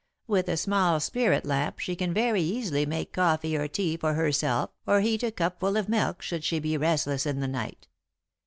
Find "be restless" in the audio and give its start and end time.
6.57-7.27